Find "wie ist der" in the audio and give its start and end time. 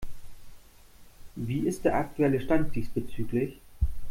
1.35-1.93